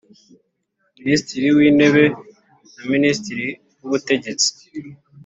[1.03, 2.03] Minisitiri w Intebe
[2.75, 3.47] na Minisitiri
[3.81, 4.51] w Ubutegetsi